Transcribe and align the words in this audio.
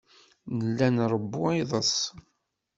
Nella 0.57 0.87
nṛewwu 0.93 1.45
iḍes. 1.61 1.95